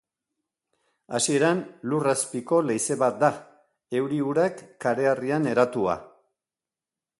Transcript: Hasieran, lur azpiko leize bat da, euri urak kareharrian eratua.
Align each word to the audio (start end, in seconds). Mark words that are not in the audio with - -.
Hasieran, 1.17 1.59
lur 1.91 2.09
azpiko 2.13 2.61
leize 2.69 2.97
bat 3.05 3.21
da, 3.25 3.31
euri 4.01 4.19
urak 4.31 4.67
kareharrian 4.87 5.49
eratua. 5.55 6.01